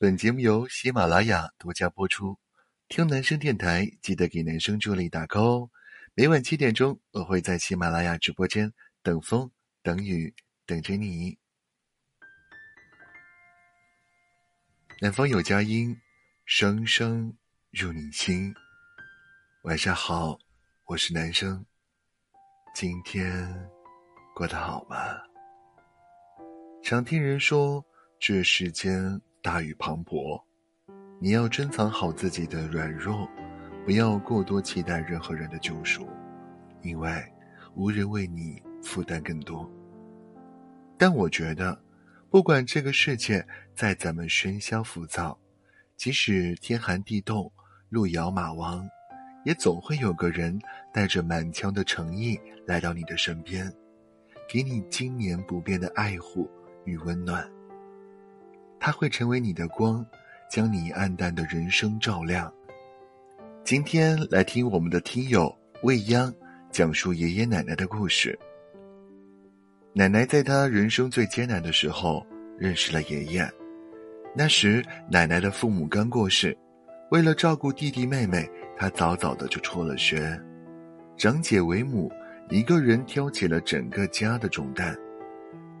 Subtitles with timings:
[0.00, 2.38] 本节目由喜马拉雅独家播出。
[2.86, 5.70] 听男生电台，记得给男生助力打 call 哦。
[6.14, 8.72] 每晚七点钟，我会在喜马拉雅直播间
[9.02, 9.50] 等风
[9.82, 10.32] 等雨
[10.64, 11.36] 等着你。
[15.00, 15.96] 南方有佳音，
[16.44, 17.36] 声声
[17.72, 18.54] 入你心。
[19.64, 20.38] 晚上好，
[20.84, 21.66] 我是男生。
[22.72, 23.68] 今天
[24.32, 24.96] 过得好吗？
[26.84, 27.84] 常听人说，
[28.20, 29.20] 这世间。
[29.40, 30.42] 大雨磅礴，
[31.20, 33.28] 你要珍藏好自己的软弱，
[33.84, 36.08] 不要过多期待任何人的救赎，
[36.82, 37.24] 因为
[37.74, 39.70] 无人为你负担更多。
[40.98, 41.80] 但我觉得，
[42.28, 43.46] 不管这个世界
[43.76, 45.38] 再怎么喧嚣浮躁，
[45.96, 47.50] 即使天寒地冻、
[47.90, 48.84] 路遥马亡，
[49.44, 50.58] 也总会有个人
[50.92, 53.72] 带着满腔的诚意来到你的身边，
[54.48, 56.50] 给你经年不变的爱护
[56.84, 57.48] 与温暖。
[58.80, 60.04] 他会成为你的光，
[60.50, 62.52] 将你暗淡的人生照亮。
[63.64, 66.32] 今天来听我们的听友未央
[66.70, 68.38] 讲述爷爷奶奶的故事。
[69.92, 72.24] 奶奶在她人生最艰难的时候
[72.58, 73.46] 认识了爷爷，
[74.34, 76.56] 那时奶奶的父母刚过世，
[77.10, 80.40] 为了照顾弟弟妹妹，她早早的就辍了学。
[81.16, 82.10] 长姐为母，
[82.48, 84.96] 一个人挑起了整个家的重担。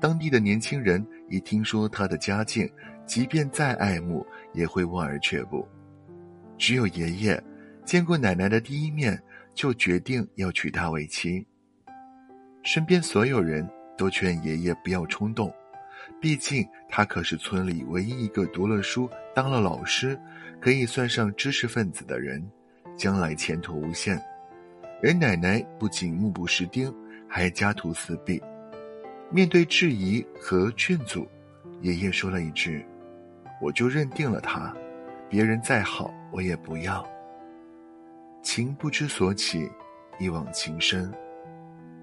[0.00, 2.70] 当地的年轻人一听说他的家境，
[3.06, 5.66] 即便再爱慕，也会望而却步。
[6.58, 7.42] 只有爷爷
[7.84, 9.20] 见过奶奶的第一面，
[9.54, 11.46] 就决定要娶她为妻。
[12.62, 15.52] 身边所有人都劝爷爷不要冲动，
[16.20, 20.18] 毕竟他可是村里唯一一个读了书、当了老师，
[20.60, 22.44] 可以算上知识分子的人，
[22.96, 24.20] 将来前途无限。
[25.02, 26.92] 而奶奶不仅目不识丁，
[27.28, 28.42] 还家徒四壁。
[29.30, 31.26] 面对质疑和劝阻，
[31.80, 32.84] 爷爷说了一句
[33.60, 34.74] ：“我就认定了他，
[35.28, 37.06] 别人再好我也不要。”
[38.40, 39.68] 情不知所起，
[40.20, 41.12] 一往情深。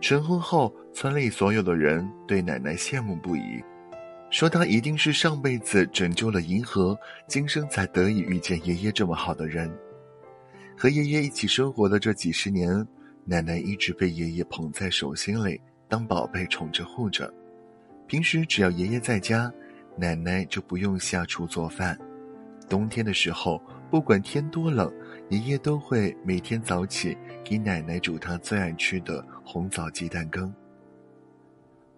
[0.00, 3.60] 成婚后，村里所有的人对奶奶羡慕不已，
[4.30, 9.68] 说她一定是上辈子拯救了银河，今生才得以遇见爷爷这么好的人。
[10.76, 12.86] 和爷爷一起生活的这几十年，
[13.24, 15.60] 奶奶一直被爷爷捧在手心里。
[15.88, 17.32] 当宝贝宠着护着，
[18.06, 19.50] 平时只要爷爷在家，
[19.96, 21.98] 奶奶就不用下厨做饭。
[22.68, 23.60] 冬天的时候，
[23.90, 24.92] 不管天多冷，
[25.30, 30.54] 爷爷都会每天早起给奶奶煮他最爱吃的红枣鸡蛋羹。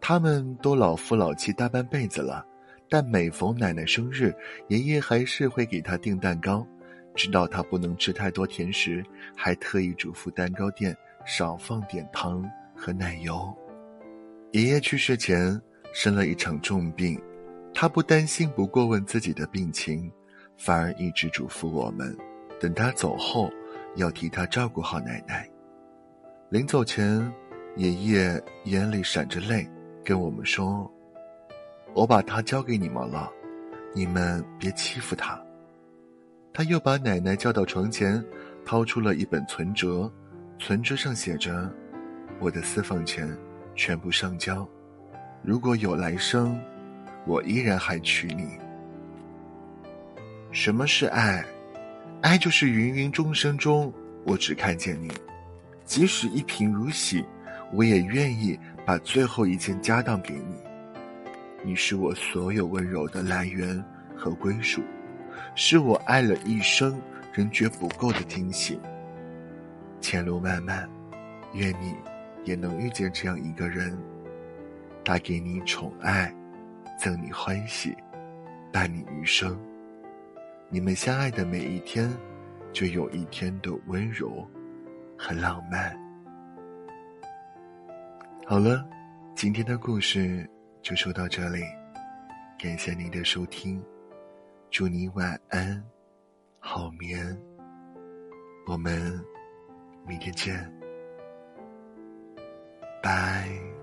[0.01, 2.47] 他们都老夫老妻大半辈子了，
[2.89, 4.33] 但每逢奶奶生日，
[4.69, 6.67] 爷爷还是会给她订蛋糕。
[7.17, 9.05] 知道她不能吃太多甜食，
[9.37, 10.97] 还特意嘱咐蛋糕店
[11.27, 13.53] 少放点糖和奶油。
[14.53, 15.61] 爷爷去世前
[15.93, 17.21] 生了一场重病，
[17.72, 20.11] 他不担心，不过问自己的病情，
[20.56, 22.16] 反而一直嘱咐我们，
[22.59, 23.49] 等他走后
[23.94, 25.49] 要替他照顾好奶奶。
[26.49, 27.33] 临走前，
[27.77, 29.69] 爷爷眼里闪着泪，
[30.05, 30.91] 跟我们说
[31.94, 33.31] ：“我把他交给你们了，
[33.94, 35.41] 你们别欺负他。”
[36.53, 38.21] 他又把奶奶叫到床前，
[38.65, 40.12] 掏出了一本存折，
[40.59, 41.72] 存折上写着
[42.41, 43.33] ：“我的私房钱。”
[43.81, 44.69] 全部上交。
[45.43, 46.61] 如果有来生，
[47.27, 48.47] 我依然还娶你。
[50.53, 51.43] 什么是爱？
[52.21, 53.91] 爱就是芸芸众生中，
[54.27, 55.11] 我只看见你。
[55.87, 57.25] 即使一贫如洗，
[57.73, 60.57] 我也愿意把最后一件家当给你。
[61.65, 63.83] 你是我所有温柔的来源
[64.15, 64.83] 和归属，
[65.55, 67.01] 是我爱了一生
[67.33, 68.79] 仍觉不够的惊喜。
[70.03, 70.87] 前路漫漫，
[71.55, 71.95] 愿你。
[72.45, 73.97] 也能遇见这样一个人，
[75.05, 76.34] 他给你宠爱，
[76.99, 77.97] 赠你欢喜，
[78.73, 79.59] 伴你余生。
[80.69, 82.11] 你们相爱的每一天，
[82.73, 84.49] 就有一天的温柔
[85.19, 85.99] 和浪漫。
[88.47, 88.89] 好了，
[89.34, 90.49] 今天的故事
[90.81, 91.61] 就说到这里，
[92.59, 93.83] 感谢您的收听，
[94.71, 95.83] 祝你晚安，
[96.59, 97.37] 好眠。
[98.66, 99.21] 我们
[100.07, 100.79] 明天见。
[103.03, 103.79] 拜。